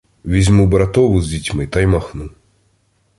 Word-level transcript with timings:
Візьму 0.25 0.67
братову 0.67 1.21
з 1.21 1.27
дітьми 1.27 1.67
та 1.67 1.81
й 1.81 1.85
махну. 1.85 2.29